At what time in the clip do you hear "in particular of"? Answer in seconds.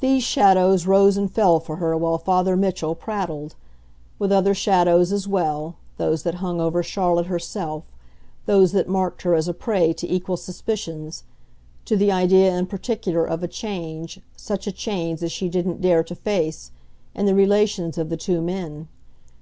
12.54-13.42